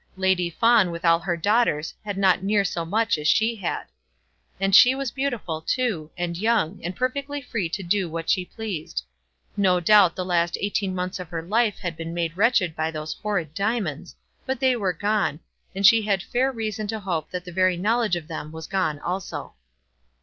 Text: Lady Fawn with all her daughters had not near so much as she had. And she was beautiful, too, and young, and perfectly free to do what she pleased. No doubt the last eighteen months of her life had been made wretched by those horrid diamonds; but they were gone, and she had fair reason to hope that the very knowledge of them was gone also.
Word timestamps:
Lady 0.17 0.49
Fawn 0.49 0.89
with 0.89 1.05
all 1.05 1.19
her 1.19 1.37
daughters 1.37 1.93
had 2.03 2.17
not 2.17 2.41
near 2.41 2.65
so 2.65 2.83
much 2.83 3.19
as 3.19 3.27
she 3.27 3.53
had. 3.57 3.83
And 4.59 4.75
she 4.75 4.95
was 4.95 5.11
beautiful, 5.11 5.61
too, 5.61 6.09
and 6.17 6.35
young, 6.39 6.79
and 6.83 6.95
perfectly 6.95 7.39
free 7.39 7.69
to 7.69 7.83
do 7.83 8.09
what 8.09 8.27
she 8.27 8.43
pleased. 8.43 9.03
No 9.55 9.79
doubt 9.79 10.15
the 10.15 10.25
last 10.25 10.57
eighteen 10.59 10.95
months 10.95 11.19
of 11.19 11.27
her 11.29 11.43
life 11.43 11.77
had 11.77 11.95
been 11.95 12.15
made 12.15 12.35
wretched 12.35 12.75
by 12.75 12.89
those 12.89 13.13
horrid 13.13 13.53
diamonds; 13.53 14.15
but 14.43 14.59
they 14.59 14.75
were 14.75 14.91
gone, 14.91 15.39
and 15.75 15.85
she 15.85 16.01
had 16.01 16.23
fair 16.23 16.51
reason 16.51 16.87
to 16.87 16.99
hope 16.99 17.29
that 17.29 17.45
the 17.45 17.51
very 17.53 17.77
knowledge 17.77 18.15
of 18.15 18.27
them 18.27 18.51
was 18.51 18.65
gone 18.65 18.97
also. 19.01 19.53